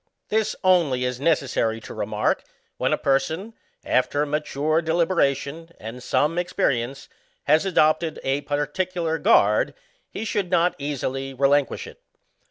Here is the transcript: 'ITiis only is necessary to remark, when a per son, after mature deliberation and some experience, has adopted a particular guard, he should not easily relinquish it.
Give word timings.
'ITiis 0.31 0.55
only 0.63 1.05
is 1.05 1.19
necessary 1.19 1.79
to 1.79 1.93
remark, 1.93 2.43
when 2.77 2.91
a 2.91 2.97
per 2.97 3.19
son, 3.19 3.53
after 3.85 4.25
mature 4.25 4.81
deliberation 4.81 5.69
and 5.79 6.01
some 6.01 6.39
experience, 6.39 7.07
has 7.43 7.67
adopted 7.67 8.19
a 8.23 8.41
particular 8.41 9.19
guard, 9.19 9.75
he 10.09 10.25
should 10.25 10.49
not 10.49 10.73
easily 10.79 11.35
relinquish 11.35 11.85
it. 11.85 12.01